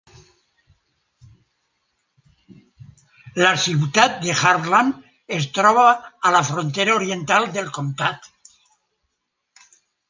La 3.43 3.53
ciutat 3.65 4.19
de 4.25 4.35
Hartland 4.39 5.37
es 5.39 5.49
troba 5.59 5.87
a 6.29 6.33
la 6.39 6.43
frontera 6.53 6.99
oriental 7.03 7.51
del 7.59 7.73
comtat. 7.79 8.31